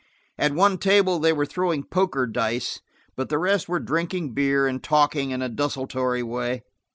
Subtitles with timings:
[0.35, 2.81] At one table they were throwing poker dice,
[3.15, 6.63] but the rest were drinking beer and talking in a desultory way.